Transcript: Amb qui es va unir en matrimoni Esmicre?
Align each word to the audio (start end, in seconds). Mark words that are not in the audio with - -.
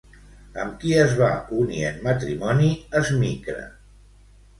Amb 0.61 0.77
qui 0.83 0.93
es 1.01 1.11
va 1.19 1.27
unir 1.63 1.81
en 1.89 1.99
matrimoni 2.07 2.71
Esmicre? 3.01 3.67